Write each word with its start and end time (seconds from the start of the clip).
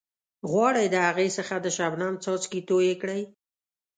غواړئ 0.51 0.85
د 0.91 0.95
هغې 1.07 1.27
څخه 1.37 1.55
د 1.59 1.67
شبنم 1.77 2.13
څاڅکي 2.23 2.59
توئ 2.69 2.91
کړئ. 3.01 3.21